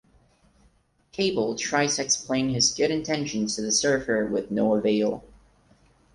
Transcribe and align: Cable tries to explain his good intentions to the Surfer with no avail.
Cable 1.11 1.53
tries 1.55 1.97
to 1.97 2.03
explain 2.03 2.49
his 2.49 2.73
good 2.73 2.89
intentions 2.89 3.55
to 3.55 3.61
the 3.61 3.71
Surfer 3.71 4.25
with 4.25 4.49
no 4.49 4.73
avail. 4.73 5.23